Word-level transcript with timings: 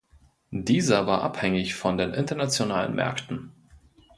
Dieser 0.49 1.05
war 1.05 1.21
abhängig 1.21 1.75
von 1.75 1.95
den 1.95 2.15
internationalen 2.15 2.95
Märkten. 2.95 3.51